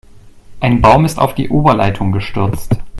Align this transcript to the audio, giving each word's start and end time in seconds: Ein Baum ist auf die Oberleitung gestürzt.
Ein 0.61 0.81
Baum 0.81 1.05
ist 1.05 1.19
auf 1.19 1.35
die 1.35 1.49
Oberleitung 1.49 2.11
gestürzt. 2.11 2.75